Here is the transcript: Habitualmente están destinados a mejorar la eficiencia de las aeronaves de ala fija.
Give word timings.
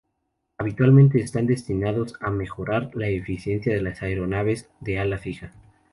Habitualmente 0.57 1.21
están 1.21 1.45
destinados 1.45 2.15
a 2.21 2.31
mejorar 2.31 2.89
la 2.95 3.07
eficiencia 3.07 3.71
de 3.71 3.83
las 3.83 4.01
aeronaves 4.01 4.67
de 4.79 4.97
ala 4.97 5.19
fija. 5.19 5.53